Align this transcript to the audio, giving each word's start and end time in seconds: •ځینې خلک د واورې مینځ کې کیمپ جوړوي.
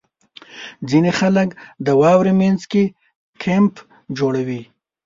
•ځینې 0.89 1.11
خلک 1.19 1.49
د 1.85 1.87
واورې 2.01 2.33
مینځ 2.39 2.61
کې 2.71 2.83
کیمپ 3.41 3.73
جوړوي. 4.17 4.61